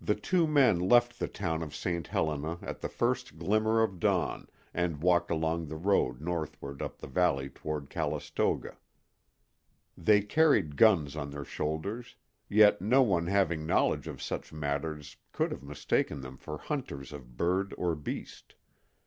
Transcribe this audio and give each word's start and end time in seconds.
Two 0.23 0.47
men 0.47 0.79
left 0.79 1.19
the 1.19 1.27
town 1.27 1.61
of 1.61 1.75
St. 1.75 2.07
Helena 2.07 2.57
at 2.63 2.81
the 2.81 2.89
first 2.89 3.37
glimmer 3.37 3.83
of 3.83 3.99
dawn, 3.99 4.47
and 4.73 5.03
walked 5.03 5.29
along 5.29 5.67
the 5.67 5.75
road 5.75 6.21
northward 6.21 6.81
up 6.81 6.97
the 6.97 7.05
valley 7.07 7.49
toward 7.51 7.91
Calistoga. 7.91 8.77
They 9.95 10.21
carried 10.21 10.75
guns 10.75 11.15
on 11.15 11.29
their 11.29 11.45
shoulders, 11.45 12.15
yet 12.49 12.81
no 12.81 13.03
one 13.03 13.27
having 13.27 13.67
knowledge 13.67 14.07
of 14.07 14.23
such 14.23 14.51
matters 14.51 15.17
could 15.33 15.51
have 15.51 15.61
mistaken 15.61 16.21
them 16.21 16.39
for 16.39 16.57
hunters 16.57 17.13
of 17.13 17.37
bird 17.37 17.71
or 17.77 17.93
beast. 17.93 18.55